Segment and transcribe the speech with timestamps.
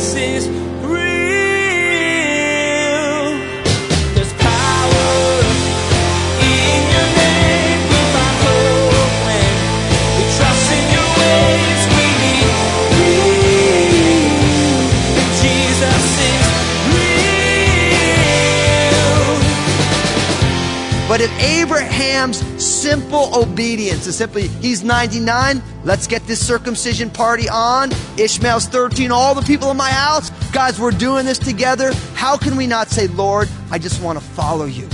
[0.00, 0.69] Jesus
[22.20, 27.92] Abraham's simple obedience is simply, he's 99, let's get this circumcision party on.
[28.18, 31.94] Ishmael's 13, all the people in my house, guys, we're doing this together.
[32.12, 34.86] How can we not say, Lord, I just want to follow you?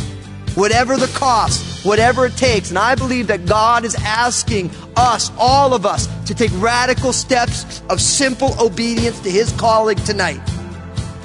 [0.54, 2.68] Whatever the cost, whatever it takes.
[2.68, 7.82] And I believe that God is asking us, all of us, to take radical steps
[7.90, 10.40] of simple obedience to his calling tonight.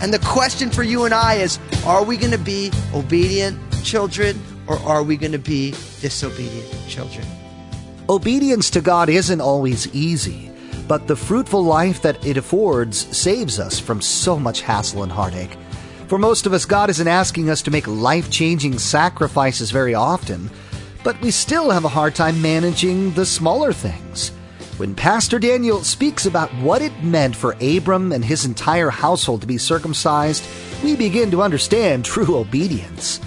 [0.01, 4.41] And the question for you and I is are we going to be obedient children
[4.67, 7.25] or are we going to be disobedient children?
[8.09, 10.51] Obedience to God isn't always easy,
[10.87, 15.57] but the fruitful life that it affords saves us from so much hassle and heartache.
[16.07, 20.49] For most of us, God isn't asking us to make life changing sacrifices very often,
[21.03, 24.29] but we still have a hard time managing the smaller things.
[24.77, 29.47] When Pastor Daniel speaks about what it meant for Abram and his entire household to
[29.47, 30.43] be circumcised,
[30.83, 33.21] we begin to understand true obedience.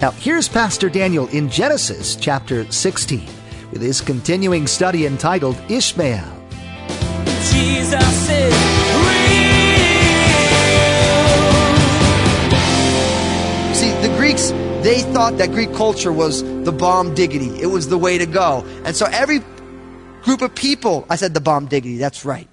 [0.00, 3.28] Now, here's Pastor Daniel in Genesis chapter 16
[3.70, 6.24] with his continuing study entitled Ishmael.
[7.52, 8.54] Jesus is
[8.96, 9.50] real.
[13.74, 17.60] See, the Greeks, they thought that Greek culture was the bomb diggity.
[17.60, 18.64] It was the way to go.
[18.86, 19.40] And so every
[20.22, 22.48] group of people, I said the bomb diggity, that's right.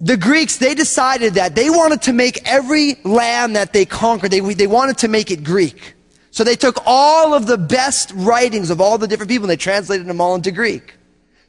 [0.00, 4.40] The Greeks, they decided that they wanted to make every land that they conquered, they,
[4.40, 5.94] they wanted to make it Greek.
[6.30, 9.56] So they took all of the best writings of all the different people and they
[9.56, 10.94] translated them all into Greek.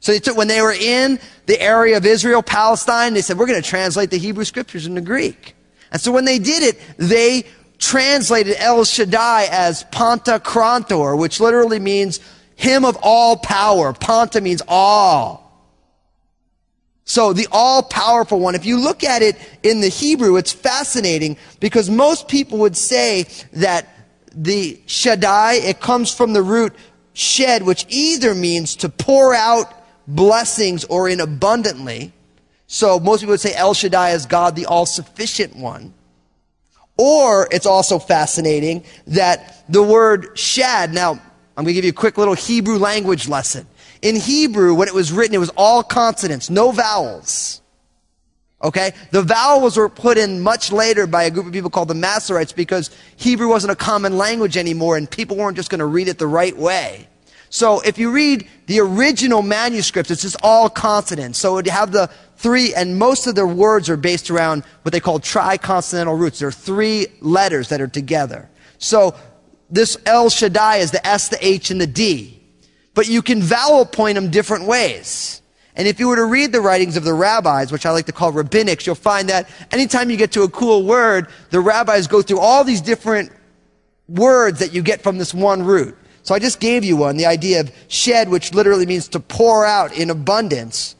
[0.00, 3.46] So they took, when they were in the area of Israel, Palestine, they said, we're
[3.46, 5.54] going to translate the Hebrew scriptures into Greek.
[5.92, 7.44] And so when they did it, they
[7.78, 12.18] translated El Shaddai as Panta Krator, which literally means
[12.56, 13.92] him of all power.
[13.92, 15.39] Panta means all.
[17.04, 21.36] So the all powerful one, if you look at it in the Hebrew, it's fascinating
[21.58, 23.88] because most people would say that
[24.32, 26.74] the Shaddai, it comes from the root
[27.12, 29.72] shed, which either means to pour out
[30.06, 32.12] blessings or in abundantly.
[32.66, 35.92] So most people would say El Shaddai is God, the all sufficient one.
[36.96, 41.94] Or it's also fascinating that the word shad, now I'm going to give you a
[41.94, 43.66] quick little Hebrew language lesson.
[44.02, 47.60] In Hebrew, when it was written, it was all consonants, no vowels.
[48.62, 48.92] Okay?
[49.10, 52.54] The vowels were put in much later by a group of people called the Masoretes
[52.54, 56.18] because Hebrew wasn't a common language anymore and people weren't just going to read it
[56.18, 57.08] the right way.
[57.48, 61.38] So if you read the original manuscripts, it's just all consonants.
[61.38, 64.92] So it would have the three, and most of their words are based around what
[64.92, 66.38] they call triconsonantal roots.
[66.38, 68.48] There are three letters that are together.
[68.78, 69.16] So
[69.68, 72.39] this El Shaddai is the S, the H, and the D
[73.00, 75.40] but you can vowel point them different ways.
[75.74, 78.12] And if you were to read the writings of the rabbis, which I like to
[78.12, 82.20] call rabbinics, you'll find that anytime you get to a cool word, the rabbis go
[82.20, 83.32] through all these different
[84.06, 85.96] words that you get from this one root.
[86.24, 89.64] So I just gave you one, the idea of shed, which literally means to pour
[89.64, 90.94] out in abundance.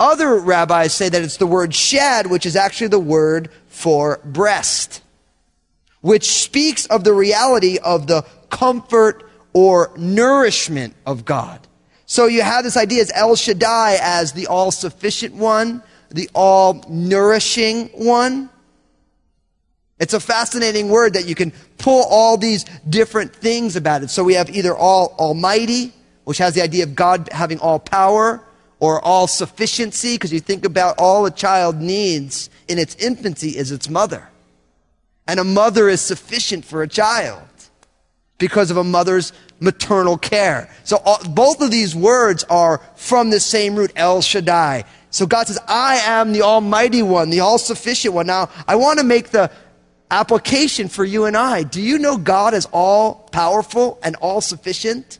[0.00, 5.02] Other rabbis say that it's the word shed, which is actually the word for breast,
[6.00, 9.25] which speaks of the reality of the comfort
[9.56, 11.66] or nourishment of God.
[12.04, 16.84] So you have this idea as El Shaddai as the all sufficient one, the all
[16.90, 18.50] nourishing one.
[19.98, 24.10] It's a fascinating word that you can pull all these different things about it.
[24.10, 28.44] So we have either all almighty, which has the idea of God having all power,
[28.78, 33.72] or all sufficiency, because you think about all a child needs in its infancy is
[33.72, 34.28] its mother.
[35.26, 37.40] And a mother is sufficient for a child
[38.38, 40.70] because of a mother's maternal care.
[40.84, 44.84] So all, both of these words are from the same root, El Shaddai.
[45.10, 48.26] So God says, I am the Almighty One, the All Sufficient One.
[48.26, 49.50] Now, I want to make the
[50.10, 51.62] application for you and I.
[51.62, 55.18] Do you know God is all powerful and all sufficient?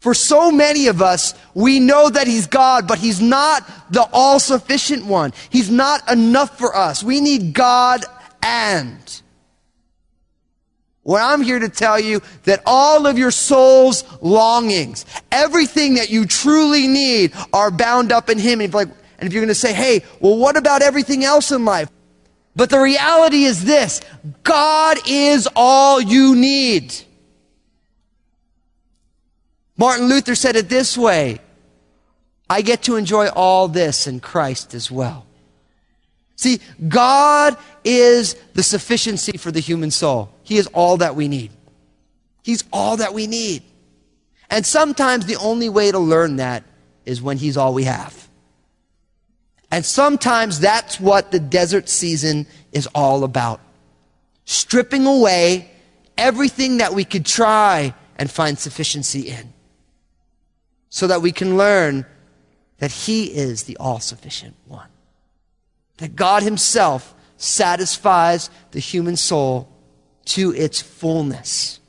[0.00, 4.38] For so many of us, we know that He's God, but He's not the all
[4.38, 5.32] sufficient one.
[5.50, 7.02] He's not enough for us.
[7.02, 8.04] We need God
[8.42, 9.22] and.
[11.06, 16.26] Well, I'm here to tell you that all of your soul's longings, everything that you
[16.26, 18.60] truly need are bound up in Him.
[18.60, 18.88] And if, like,
[19.18, 21.88] and if you're going to say, hey, well, what about everything else in life?
[22.56, 24.00] But the reality is this
[24.42, 26.92] God is all you need.
[29.76, 31.38] Martin Luther said it this way
[32.50, 35.24] I get to enjoy all this in Christ as well.
[36.34, 36.58] See,
[36.88, 37.56] God
[37.86, 40.30] is the sufficiency for the human soul.
[40.42, 41.52] He is all that we need.
[42.42, 43.62] He's all that we need.
[44.50, 46.64] And sometimes the only way to learn that
[47.04, 48.28] is when He's all we have.
[49.70, 53.60] And sometimes that's what the desert season is all about.
[54.44, 55.70] Stripping away
[56.18, 59.52] everything that we could try and find sufficiency in.
[60.88, 62.06] So that we can learn
[62.78, 64.88] that He is the all sufficient one.
[65.98, 69.68] That God Himself satisfies the human soul
[70.26, 71.80] to its fullness.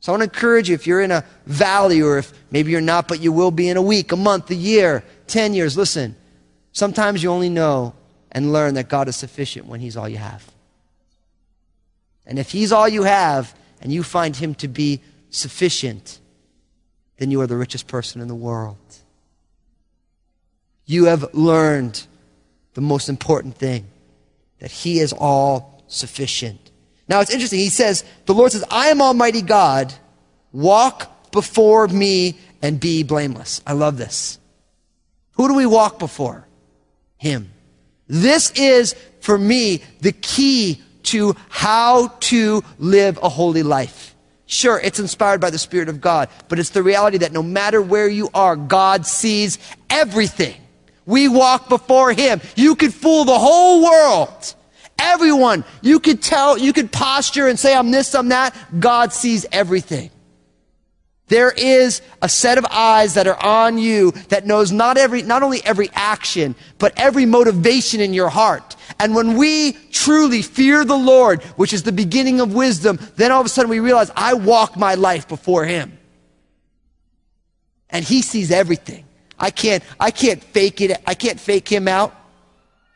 [0.00, 2.80] So I want to encourage you if you're in a valley or if maybe you're
[2.80, 6.16] not, but you will be in a week, a month, a year, 10 years, listen.
[6.72, 7.94] Sometimes you only know
[8.30, 10.50] and learn that God is sufficient when He's all you have.
[12.26, 16.20] And if He's all you have and you find Him to be sufficient,
[17.18, 18.76] then you are the richest person in the world.
[20.86, 22.06] You have learned
[22.74, 23.86] the most important thing
[24.60, 26.70] that He is all sufficient.
[27.08, 27.60] Now it's interesting.
[27.60, 29.92] He says, the Lord says, I am Almighty God.
[30.52, 33.60] Walk before me and be blameless.
[33.66, 34.38] I love this.
[35.32, 36.46] Who do we walk before?
[37.16, 37.50] Him.
[38.06, 44.14] This is, for me, the key to how to live a holy life.
[44.46, 47.82] Sure, it's inspired by the Spirit of God, but it's the reality that no matter
[47.82, 49.58] where you are, God sees
[49.90, 50.56] everything.
[51.08, 52.42] We walk before Him.
[52.54, 54.54] You could fool the whole world.
[54.98, 55.64] Everyone.
[55.80, 58.54] You could tell, you could posture and say, I'm this, I'm that.
[58.78, 60.10] God sees everything.
[61.28, 65.42] There is a set of eyes that are on you that knows not every, not
[65.42, 68.76] only every action, but every motivation in your heart.
[69.00, 73.40] And when we truly fear the Lord, which is the beginning of wisdom, then all
[73.40, 75.98] of a sudden we realize I walk my life before Him.
[77.88, 79.04] And He sees everything.
[79.38, 81.00] I can't, I can't fake it.
[81.06, 82.14] I can't fake Him out.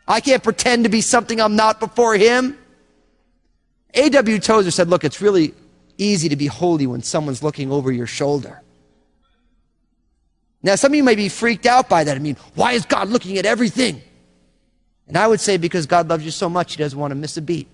[0.06, 2.58] I can't pretend to be something I'm not before Him.
[3.94, 4.38] A.W.
[4.38, 5.54] Tozer said, look, it's really
[5.98, 8.62] easy to be holy when someone's looking over your shoulder.
[10.62, 12.16] Now, some of you may be freaked out by that.
[12.16, 14.00] I mean, why is God looking at everything?
[15.08, 17.36] And I would say because God loves you so much, He doesn't want to miss
[17.36, 17.68] a beat.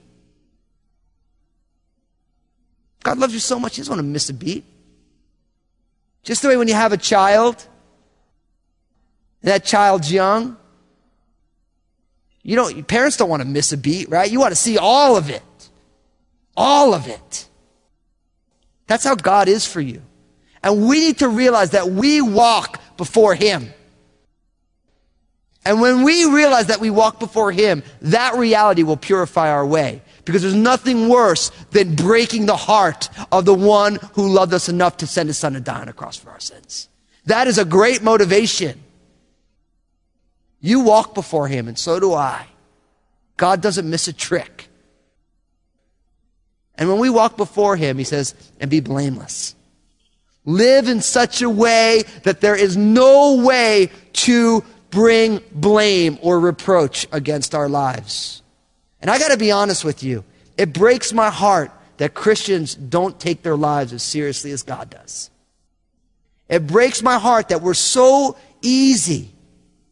[3.03, 4.65] God loves you so much, He doesn't want to miss a beat.
[6.25, 7.67] Just the way when you have a child,
[9.43, 10.57] that child's young,
[12.43, 14.31] you don't, parents don't want to miss a beat, right?
[14.31, 15.43] You want to see all of it.
[16.57, 17.47] All of it.
[18.87, 20.03] That's how God is for you.
[20.63, 23.73] And we need to realize that we walk before Him.
[25.65, 30.01] And when we realize that we walk before Him, that reality will purify our way.
[30.25, 34.97] Because there's nothing worse than breaking the heart of the one who loved us enough
[34.99, 36.89] to send His Son to die on a cross for our sins.
[37.27, 38.83] That is a great motivation.
[40.61, 42.47] You walk before Him, and so do I.
[43.37, 44.69] God doesn't miss a trick.
[46.75, 49.55] And when we walk before Him, He says, and be blameless.
[50.45, 57.07] Live in such a way that there is no way to bring blame or reproach
[57.13, 58.43] against our lives.
[59.01, 60.25] And I gotta be honest with you.
[60.57, 65.31] It breaks my heart that Christians don't take their lives as seriously as God does.
[66.49, 69.31] It breaks my heart that we're so easy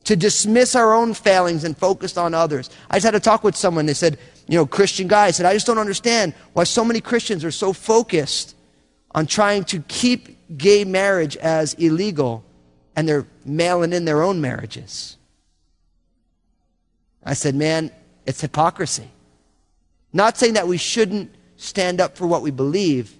[0.07, 2.71] to dismiss our own failings and focus on others.
[2.89, 3.87] I just had a talk with someone.
[3.87, 7.01] They said, you know, Christian guy I said, I just don't understand why so many
[7.01, 8.55] Christians are so focused
[9.11, 12.45] on trying to keep gay marriage as illegal
[12.95, 15.17] and they're mailing in their own marriages.
[17.25, 17.91] I said, man,
[18.27, 19.11] it's hypocrisy.
[20.13, 23.13] Not saying that we shouldn't stand up for what we believe,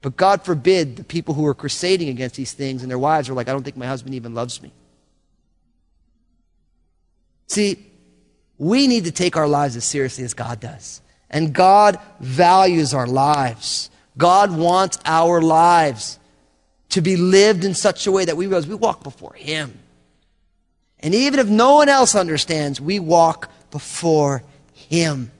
[0.00, 3.34] but God forbid the people who are crusading against these things and their wives are
[3.34, 4.72] like, I don't think my husband even loves me.
[7.48, 7.84] See,
[8.58, 11.00] we need to take our lives as seriously as God does.
[11.30, 13.90] And God values our lives.
[14.16, 16.18] God wants our lives
[16.90, 19.78] to be lived in such a way that we realize we walk before Him.
[21.00, 25.30] And even if no one else understands, we walk before Him.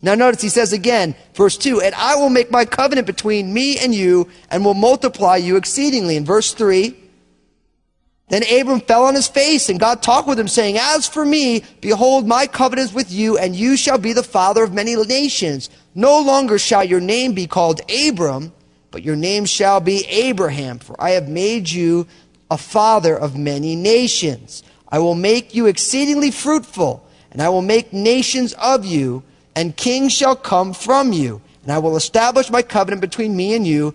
[0.00, 3.78] Now notice he says again, verse 2, and I will make my covenant between me
[3.78, 6.16] and you and will multiply you exceedingly.
[6.16, 6.96] In verse 3,
[8.28, 11.64] then Abram fell on his face, and God talked with him, saying, As for me,
[11.80, 15.68] behold, my covenant is with you, and you shall be the father of many nations.
[15.94, 18.52] No longer shall your name be called Abram,
[18.90, 22.06] but your name shall be Abraham, for I have made you
[22.50, 24.62] a father of many nations.
[24.88, 29.22] I will make you exceedingly fruitful, and I will make nations of you,
[29.54, 31.42] and kings shall come from you.
[31.64, 33.94] And I will establish my covenant between me and you,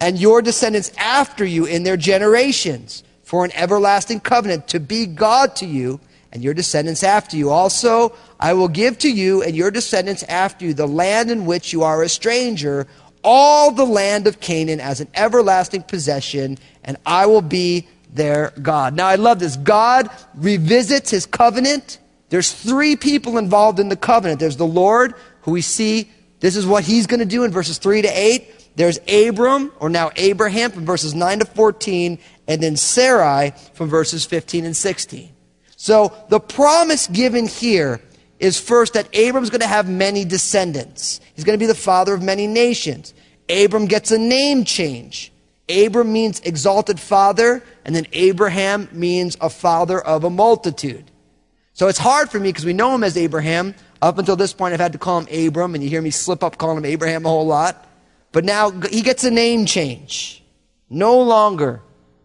[0.00, 5.56] and your descendants after you in their generations for an everlasting covenant to be God
[5.56, 5.98] to you
[6.32, 7.50] and your descendants after you.
[7.50, 11.72] Also, I will give to you and your descendants after you the land in which
[11.72, 12.86] you are a stranger,
[13.22, 18.94] all the land of Canaan as an everlasting possession, and I will be their God.
[18.94, 19.56] Now I love this.
[19.56, 21.98] God revisits his covenant.
[22.28, 24.40] There's three people involved in the covenant.
[24.40, 27.78] There's the Lord, who we see this is what he's going to do in verses
[27.78, 28.76] 3 to 8.
[28.76, 34.24] There's Abram, or now Abraham, from verses 9 to 14, and then Sarai from verses
[34.24, 35.30] 15 and 16.
[35.76, 38.00] So the promise given here
[38.38, 41.20] is first that Abram's going to have many descendants.
[41.34, 43.14] He's going to be the father of many nations.
[43.48, 45.32] Abram gets a name change.
[45.68, 51.10] Abram means exalted father, and then Abraham means a father of a multitude.
[51.72, 53.74] So it's hard for me because we know him as Abraham.
[54.02, 56.44] Up until this point, I've had to call him Abram, and you hear me slip
[56.44, 57.88] up calling him Abraham a whole lot.
[58.32, 60.42] But now he gets a name change.
[60.90, 61.82] No longer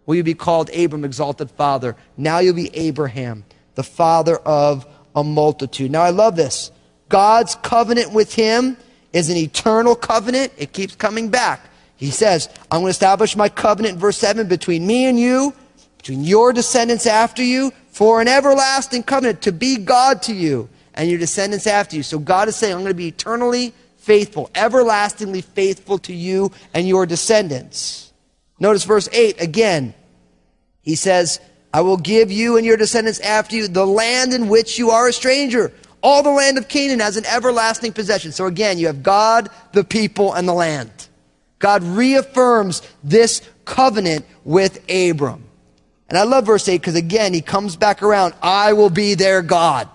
[0.10, 1.96] will you be called Abram, exalted father.
[2.18, 5.92] Now you'll be Abraham, the father of a multitude.
[5.92, 6.72] Now I love this.
[7.10, 8.76] God's covenant with him
[9.14, 10.52] is an eternal covenant.
[10.58, 11.70] It keeps coming back.
[11.96, 15.54] He says, I'm going to establish my covenant, verse 7, between me and you,
[15.98, 21.08] between your descendants after you, for an everlasting covenant to be God to you and
[21.08, 22.02] your descendants after you.
[22.02, 26.88] So God is saying, I'm going to be eternally faithful, everlastingly faithful to you and
[26.88, 28.12] your descendants.
[28.60, 29.94] Notice verse 8 again.
[30.82, 31.40] He says,
[31.74, 35.08] I will give you and your descendants after you the land in which you are
[35.08, 35.72] a stranger.
[36.02, 38.32] All the land of Canaan as an everlasting possession.
[38.32, 40.92] So again, you have God, the people, and the land.
[41.60, 45.44] God reaffirms this covenant with Abram.
[46.08, 48.34] And I love verse 8 because again, he comes back around.
[48.42, 49.88] I will be their God.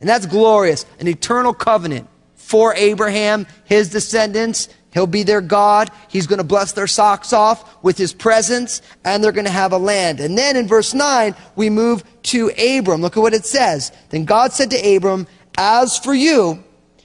[0.00, 0.84] And that's glorious.
[1.00, 4.68] An eternal covenant for Abraham, his descendants.
[4.96, 5.90] He'll be their God.
[6.08, 9.72] He's going to bless their socks off with his presence, and they're going to have
[9.72, 10.20] a land.
[10.20, 13.02] And then in verse 9, we move to Abram.
[13.02, 13.92] Look at what it says.
[14.08, 15.26] Then God said to Abram,
[15.58, 16.64] As for you,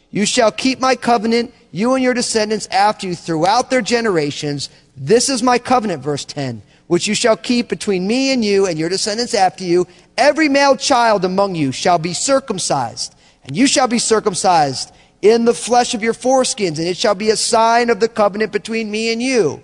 [0.09, 4.69] you shall keep my covenant, you and your descendants after you throughout their generations.
[4.95, 8.79] This is my covenant, verse 10, which you shall keep between me and you and
[8.79, 9.85] your descendants after you.
[10.17, 15.53] Every male child among you shall be circumcised, and you shall be circumcised in the
[15.53, 19.11] flesh of your foreskins, and it shall be a sign of the covenant between me
[19.11, 19.61] and you.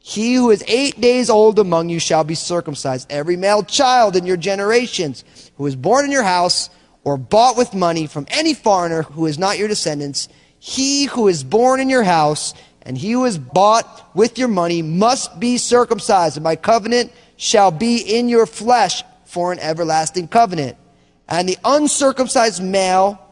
[0.00, 3.10] He who is eight days old among you shall be circumcised.
[3.10, 5.24] Every male child in your generations
[5.56, 6.70] who is born in your house
[7.04, 10.28] or bought with money from any foreigner who is not your descendants,
[10.58, 14.80] he who is born in your house and he who is bought with your money
[14.80, 20.76] must be circumcised, and my covenant shall be in your flesh for an everlasting covenant.
[21.28, 23.22] And the uncircumcised male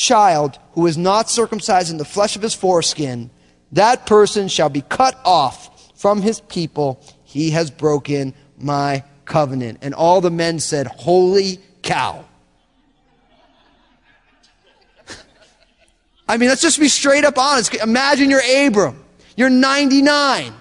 [0.00, 3.30] child who is not circumcised in the flesh of his foreskin,
[3.72, 7.00] that person shall be cut off from his people.
[7.22, 9.78] He has broken my covenant.
[9.82, 12.24] And all the men said, Holy cow.
[16.28, 17.74] I mean, let's just be straight up honest.
[17.74, 19.04] Imagine you're Abram.
[19.36, 20.52] You're 99.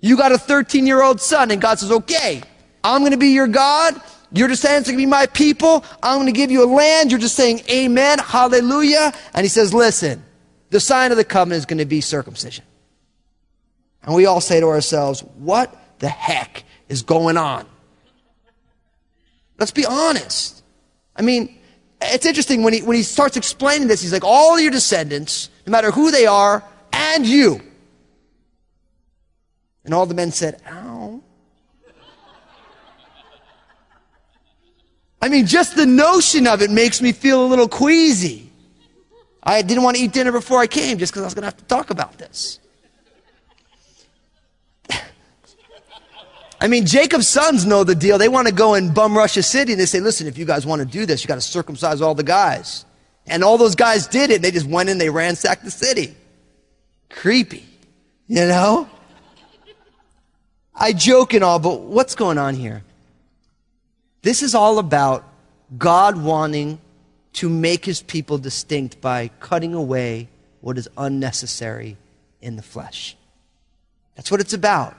[0.00, 2.42] You got a 13 year old son, and God says, Okay,
[2.82, 4.00] I'm going to be your God.
[4.34, 5.84] Your descendants are going to be my people.
[6.02, 7.10] I'm going to give you a land.
[7.10, 9.12] You're just saying amen, hallelujah.
[9.32, 10.24] And he says, Listen,
[10.70, 12.64] the sign of the covenant is going to be circumcision.
[14.02, 17.64] And we all say to ourselves, What the heck is going on?
[19.58, 20.62] Let's be honest.
[21.14, 21.56] I mean,
[22.02, 25.70] it's interesting when he, when he starts explaining this, he's like, all your descendants, no
[25.70, 27.60] matter who they are, and you.
[29.84, 30.93] And all the men said, ow.
[35.24, 38.52] I mean, just the notion of it makes me feel a little queasy.
[39.42, 41.46] I didn't want to eat dinner before I came just because I was going to
[41.46, 42.60] have to talk about this.
[46.60, 48.18] I mean, Jacob's sons know the deal.
[48.18, 49.72] They want to go and bum rush a city.
[49.72, 52.02] And they say, listen, if you guys want to do this, you got to circumcise
[52.02, 52.84] all the guys.
[53.26, 54.42] And all those guys did it.
[54.42, 56.14] They just went in, they ransacked the city.
[57.08, 57.64] Creepy.
[58.26, 58.90] You know?
[60.74, 62.84] I joke and all, but what's going on here?
[64.24, 65.22] This is all about
[65.76, 66.78] God wanting
[67.34, 70.28] to make his people distinct by cutting away
[70.62, 71.98] what is unnecessary
[72.40, 73.18] in the flesh.
[74.14, 74.96] That's what it's about.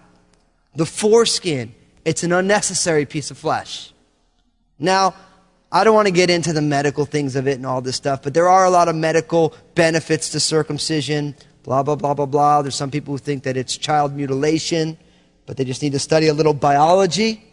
[0.75, 1.73] The foreskin,
[2.05, 3.91] it's an unnecessary piece of flesh.
[4.77, 5.15] Now,
[5.71, 8.21] I don't want to get into the medical things of it and all this stuff,
[8.21, 12.61] but there are a lot of medical benefits to circumcision, blah, blah, blah, blah, blah.
[12.61, 14.99] There's some people who think that it's child mutilation,
[15.47, 17.43] but they just need to study a little biology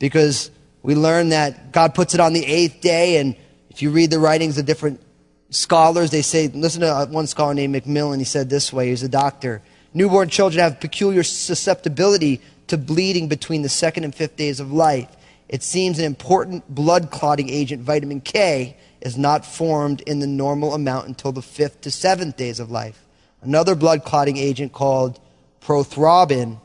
[0.00, 0.50] because
[0.84, 3.34] we learn that God puts it on the eighth day, and
[3.70, 5.00] if you read the writings of different
[5.48, 9.02] scholars, they say, listen to uh, one scholar named McMillen, he said this way, he's
[9.02, 9.62] a doctor.
[9.94, 15.08] Newborn children have peculiar susceptibility to bleeding between the second and fifth days of life.
[15.48, 20.74] It seems an important blood clotting agent, vitamin K, is not formed in the normal
[20.74, 23.06] amount until the fifth to seventh days of life.
[23.40, 25.18] Another blood clotting agent called
[25.62, 26.60] prothrombin,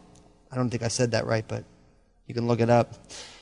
[0.52, 1.64] I don't think I said that right, but
[2.28, 2.96] you can look it up,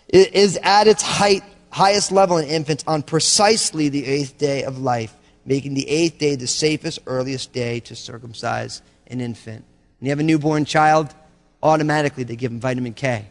[0.09, 5.15] is at its height, highest level in infants on precisely the eighth day of life,
[5.45, 9.63] making the eighth day the safest, earliest day to circumcise an infant.
[9.99, 11.13] When you have a newborn child,
[11.61, 13.27] automatically they give them vitamin K.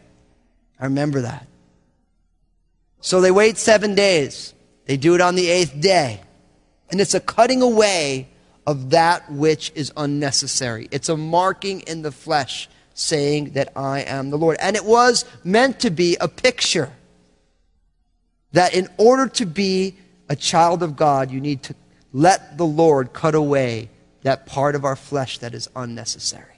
[0.79, 1.47] I remember that.
[3.01, 4.53] So they wait seven days.
[4.85, 6.21] They do it on the eighth day.
[6.89, 8.27] And it's a cutting away
[8.65, 10.87] of that which is unnecessary.
[10.91, 14.57] It's a marking in the flesh saying that I am the Lord.
[14.59, 16.91] And it was meant to be a picture
[18.53, 19.95] that in order to be
[20.29, 21.75] a child of God, you need to
[22.11, 23.89] let the Lord cut away
[24.23, 26.55] that part of our flesh that is unnecessary.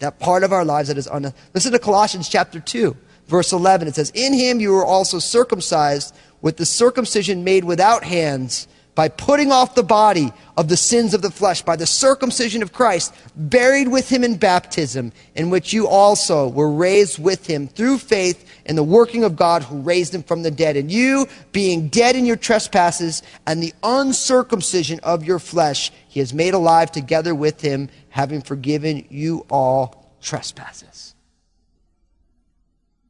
[0.00, 1.50] That part of our lives that is unnecessary.
[1.54, 2.94] Listen to Colossians chapter 2,
[3.26, 3.88] verse 11.
[3.88, 9.08] It says, In him you were also circumcised with the circumcision made without hands by
[9.10, 13.14] putting off the body of the sins of the flesh by the circumcision of Christ,
[13.36, 18.50] buried with him in baptism, in which you also were raised with him through faith
[18.64, 20.78] in the working of God who raised him from the dead.
[20.78, 26.32] And you, being dead in your trespasses and the uncircumcision of your flesh, he has
[26.32, 31.14] made alive together with him, having forgiven you all trespasses.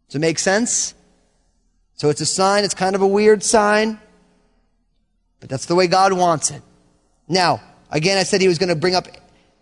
[0.09, 0.95] Does it make sense?
[1.95, 4.01] So it's a sign, it's kind of a weird sign.
[5.41, 6.63] But that's the way God wants it.
[7.29, 9.07] Now, again, I said he was going to bring up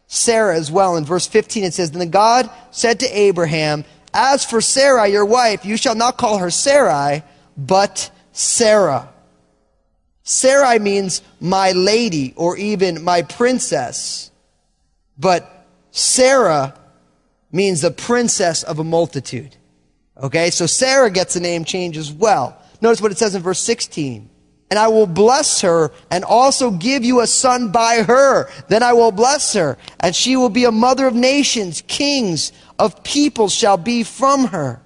[0.06, 0.96] Sarah as well.
[0.96, 5.64] In verse 15, it says, Then God said to Abraham, As for Sarah, your wife,
[5.64, 7.22] you shall not call her Sarai,
[7.56, 9.08] but Sarah.
[10.22, 14.30] Sarai means my lady or even my princess.
[15.18, 16.78] But Sarah
[17.52, 19.56] means the princess of a multitude.
[20.16, 22.60] Okay, so Sarah gets a name change as well.
[22.80, 24.30] Notice what it says in verse 16
[24.74, 28.50] and I will bless her and also give you a son by her.
[28.66, 33.04] Then I will bless her, and she will be a mother of nations, kings of
[33.04, 34.82] peoples shall be from her.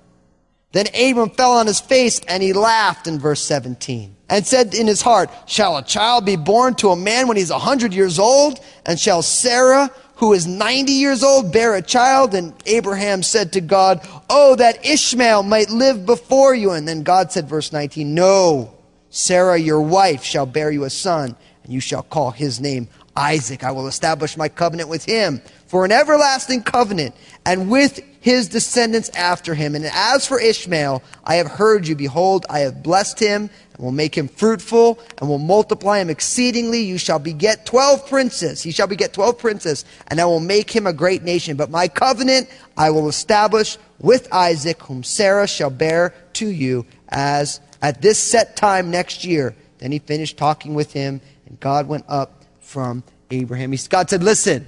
[0.73, 4.87] Then Abram fell on his face and he laughed in verse 17 and said in
[4.87, 8.19] his heart, Shall a child be born to a man when he's a hundred years
[8.19, 8.61] old?
[8.85, 12.35] And shall Sarah, who is 90 years old, bear a child?
[12.35, 16.73] And Abraham said to God, Oh, that Ishmael might live before you.
[16.73, 18.75] And then God said, verse 19, No.
[19.11, 23.65] Sarah, your wife, shall bear you a son, and you shall call his name Isaac.
[23.65, 29.09] I will establish my covenant with him for an everlasting covenant, and with his descendants
[29.11, 29.75] after him.
[29.75, 31.95] And as for Ishmael, I have heard you.
[31.95, 36.81] Behold, I have blessed him, and will make him fruitful, and will multiply him exceedingly.
[36.81, 38.63] You shall beget twelve princes.
[38.63, 41.57] He shall beget twelve princes, and I will make him a great nation.
[41.57, 47.61] But my covenant I will establish with Isaac, whom Sarah shall bear to you as
[47.81, 49.55] at this set time next year.
[49.79, 53.73] Then he finished talking with him, and God went up from Abraham.
[53.73, 54.67] He, God said, Listen,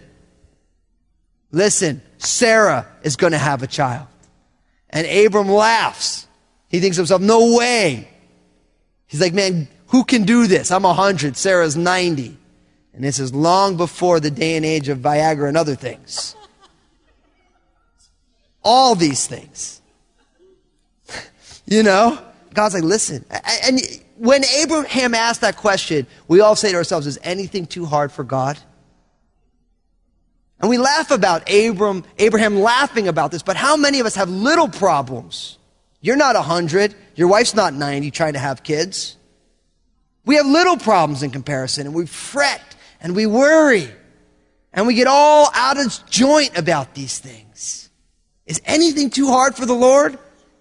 [1.51, 4.07] listen, Sarah is going to have a child.
[4.88, 6.27] And Abram laughs.
[6.68, 8.09] He thinks to himself, No way.
[9.07, 10.70] He's like, Man, who can do this?
[10.70, 12.37] I'm 100, Sarah's 90.
[12.92, 16.37] And this is long before the day and age of Viagra and other things.
[18.62, 19.81] All these things.
[21.66, 22.23] you know?
[22.61, 23.25] God's like, listen.
[23.64, 23.81] And
[24.18, 28.23] when Abraham asked that question, we all say to ourselves, is anything too hard for
[28.23, 28.59] God?
[30.61, 34.29] And we laugh about Abram, Abraham laughing about this, but how many of us have
[34.29, 35.57] little problems?
[36.03, 36.94] You're not 100.
[37.14, 39.16] Your wife's not 90 trying to have kids.
[40.27, 42.61] We have little problems in comparison and we fret
[43.01, 43.88] and we worry
[44.75, 47.88] and we get all out of joint about these things.
[48.44, 50.18] Is anything too hard for the Lord?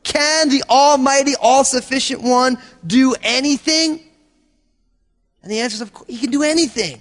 [0.09, 4.01] Can the Almighty, all sufficient one do anything?
[5.43, 6.99] And the answer is, of course, he can do anything.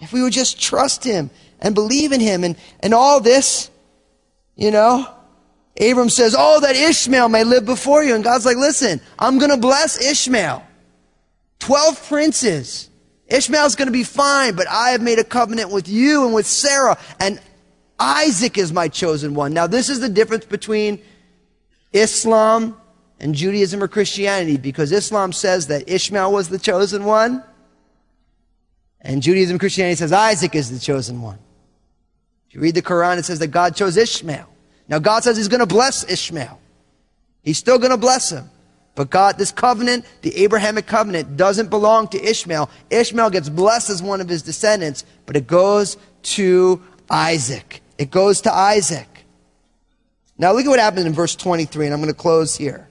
[0.00, 1.28] If we would just trust him
[1.60, 3.70] and believe in him and, and all this,
[4.56, 5.06] you know,
[5.78, 8.14] Abram says, Oh, that Ishmael may live before you.
[8.14, 10.66] And God's like, Listen, I'm going to bless Ishmael.
[11.58, 12.88] Twelve princes.
[13.26, 16.46] Ishmael's going to be fine, but I have made a covenant with you and with
[16.46, 17.38] Sarah, and
[17.98, 19.52] Isaac is my chosen one.
[19.52, 21.00] Now, this is the difference between
[21.92, 22.76] Islam
[23.20, 27.42] and Judaism or Christianity because Islam says that Ishmael was the chosen one,
[29.00, 31.38] and Judaism and Christianity says Isaac is the chosen one.
[32.48, 34.48] If you read the Quran, it says that God chose Ishmael.
[34.88, 36.60] Now God says he's going to bless Ishmael.
[37.42, 38.48] He's still going to bless him.
[38.94, 42.68] But God, this covenant, the Abrahamic covenant, doesn't belong to Ishmael.
[42.90, 47.80] Ishmael gets blessed as one of his descendants, but it goes to Isaac.
[47.96, 49.08] It goes to Isaac.
[50.38, 52.88] Now look at what happened in verse 23, and I'm going to close here.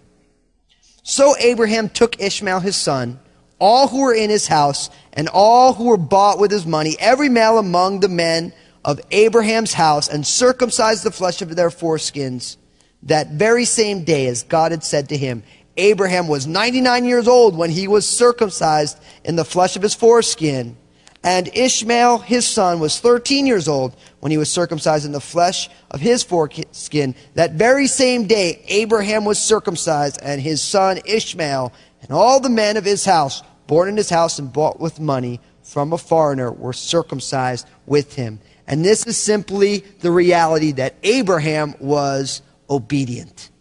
[1.03, 3.19] So Abraham took Ishmael his son,
[3.59, 7.29] all who were in his house, and all who were bought with his money, every
[7.29, 8.53] male among the men
[8.85, 12.57] of Abraham's house, and circumcised the flesh of their foreskins
[13.03, 15.43] that very same day as God had said to him.
[15.77, 20.77] Abraham was 99 years old when he was circumcised in the flesh of his foreskin.
[21.23, 25.69] And Ishmael, his son, was 13 years old when he was circumcised in the flesh
[25.91, 27.15] of his foreskin.
[27.35, 32.75] That very same day, Abraham was circumcised, and his son Ishmael, and all the men
[32.75, 36.73] of his house, born in his house and bought with money from a foreigner, were
[36.73, 38.39] circumcised with him.
[38.65, 43.51] And this is simply the reality that Abraham was obedient.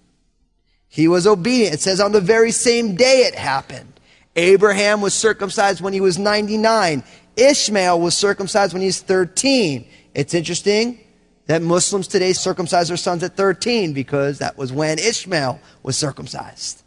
[0.89, 1.75] He was obedient.
[1.75, 4.01] It says on the very same day it happened.
[4.37, 7.03] Abraham was circumcised when he was 99.
[7.37, 9.87] Ishmael was circumcised when he was 13.
[10.15, 11.01] It's interesting
[11.47, 16.83] that Muslims today circumcise their sons at 13 because that was when Ishmael was circumcised.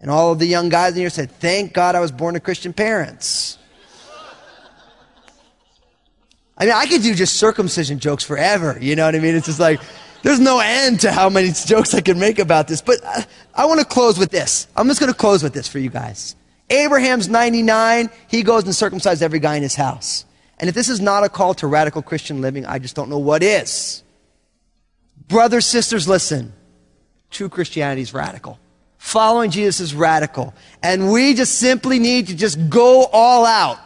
[0.00, 2.40] And all of the young guys in here said, Thank God I was born to
[2.40, 3.58] Christian parents.
[6.56, 8.78] I mean, I could do just circumcision jokes forever.
[8.80, 9.36] You know what I mean?
[9.36, 9.80] It's just like,
[10.22, 12.82] there's no end to how many jokes I can make about this.
[12.82, 14.66] But I, I want to close with this.
[14.76, 16.34] I'm just going to close with this for you guys.
[16.70, 18.10] Abraham's 99.
[18.28, 20.24] He goes and circumcises every guy in his house.
[20.58, 23.18] And if this is not a call to radical Christian living, I just don't know
[23.18, 24.02] what is.
[25.28, 26.52] Brothers, sisters, listen.
[27.30, 28.58] True Christianity is radical.
[28.96, 30.54] Following Jesus is radical.
[30.82, 33.78] And we just simply need to just go all out.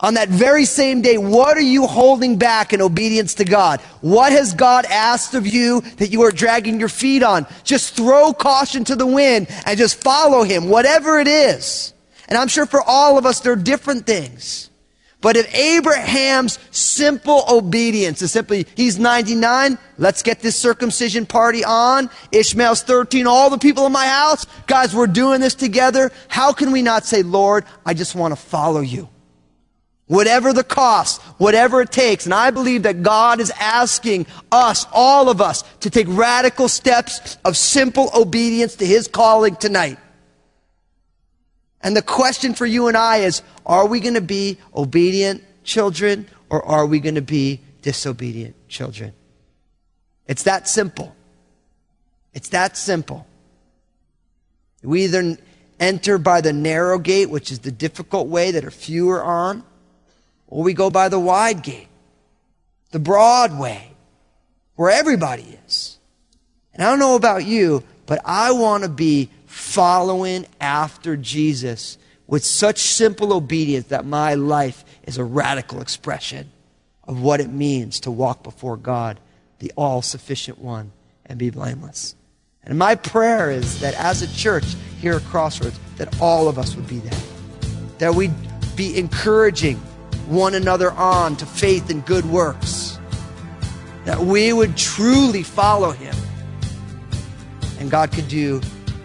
[0.00, 3.80] On that very same day, what are you holding back in obedience to God?
[4.00, 7.46] What has God asked of you that you are dragging your feet on?
[7.62, 11.94] Just throw caution to the wind and just follow Him, whatever it is.
[12.28, 14.68] And I'm sure for all of us, there are different things.
[15.20, 22.10] But if Abraham's simple obedience is simply, he's 99, let's get this circumcision party on.
[22.30, 26.12] Ishmael's 13, all the people in my house, guys, we're doing this together.
[26.28, 29.08] How can we not say, Lord, I just want to follow you?
[30.06, 32.26] Whatever the cost, whatever it takes.
[32.26, 37.38] And I believe that God is asking us, all of us, to take radical steps
[37.44, 39.98] of simple obedience to His calling tonight.
[41.80, 46.26] And the question for you and I is, are we going to be obedient children
[46.50, 49.12] or are we going to be disobedient children?
[50.26, 51.14] It's that simple.
[52.32, 53.26] It's that simple.
[54.82, 55.36] We either
[55.80, 59.62] enter by the narrow gate, which is the difficult way that are fewer on,
[60.54, 61.88] or we go by the wide gate,
[62.92, 63.90] the broad way,
[64.76, 65.98] where everybody is.
[66.72, 72.44] And I don't know about you, but I want to be following after Jesus with
[72.44, 76.52] such simple obedience that my life is a radical expression
[77.02, 79.18] of what it means to walk before God,
[79.58, 80.92] the all sufficient one,
[81.26, 82.14] and be blameless.
[82.62, 86.76] And my prayer is that as a church here at Crossroads, that all of us
[86.76, 87.24] would be that.
[87.98, 88.30] That we'd
[88.76, 89.80] be encouraging
[90.26, 92.98] one another on to faith and good works.
[94.04, 96.14] That we would truly follow him.
[97.78, 98.60] And God could do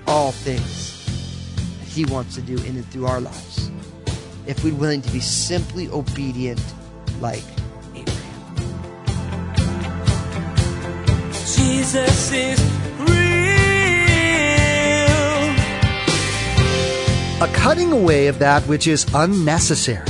[0.08, 1.06] all things
[1.80, 3.72] that he wants to do in and through our lives.
[4.46, 6.62] If we're willing to be simply obedient
[7.22, 7.44] like
[7.94, 8.46] Abraham.
[11.32, 12.60] Jesus is
[13.00, 13.20] real.
[17.42, 20.09] A cutting away of that which is unnecessary.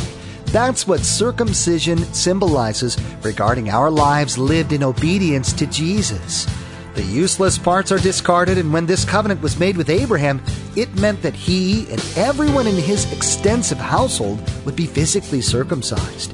[0.52, 6.48] That's what circumcision symbolizes regarding our lives lived in obedience to Jesus.
[6.96, 10.42] The useless parts are discarded, and when this covenant was made with Abraham,
[10.76, 16.34] it meant that he and everyone in his extensive household would be physically circumcised.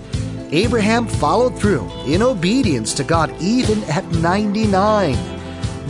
[0.52, 5.18] Abraham followed through in obedience to God even at 99.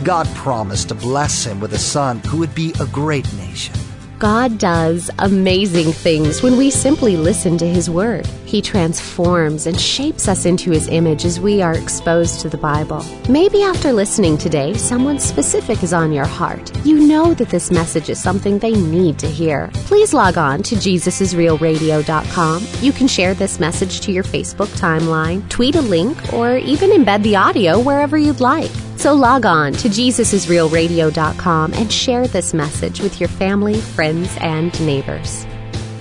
[0.02, 3.74] God promised to bless him with a son who would be a great nation.
[4.18, 8.26] God does amazing things when we simply listen to His Word.
[8.46, 13.04] He transforms and shapes us into His image as we are exposed to the Bible.
[13.28, 16.72] Maybe after listening today, someone specific is on your heart.
[16.86, 19.70] You know that this message is something they need to hear.
[19.84, 22.66] Please log on to JesusIsRealRadio.com.
[22.80, 27.22] You can share this message to your Facebook timeline, tweet a link, or even embed
[27.22, 28.70] the audio wherever you'd like.
[29.06, 35.46] So log on to JesusIsRealRadio.com and share this message with your family, friends, and neighbors.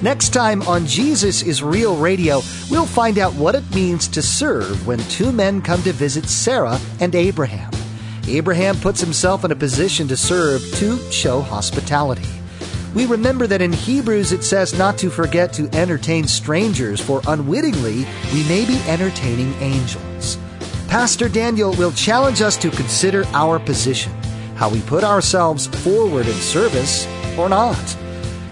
[0.02, 2.42] Next time on Jesus is Real Radio,
[2.72, 6.80] we'll find out what it means to serve when two men come to visit Sarah
[7.00, 7.70] and Abraham.
[8.28, 12.28] Abraham puts himself in a position to serve to show hospitality.
[12.96, 18.08] We remember that in Hebrews it says not to forget to entertain strangers, for unwittingly
[18.34, 20.40] we may be entertaining angels.
[20.96, 24.14] Pastor Daniel will challenge us to consider our position,
[24.56, 27.06] how we put ourselves forward in service
[27.38, 27.98] or not.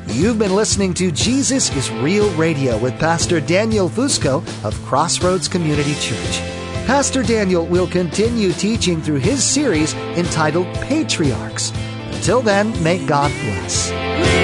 [0.08, 5.96] You've been listening to Jesus is Real Radio with Pastor Daniel Fusco of Crossroads Community
[6.02, 6.40] Church.
[6.86, 11.72] Pastor Daniel will continue teaching through his series entitled Patriarchs.
[12.12, 14.43] Until then, may God bless.